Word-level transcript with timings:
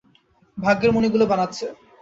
ভাগ্যের 0.57 0.91
মণিগুলো 0.93 1.25
বানাচ্ছে। 1.31 1.65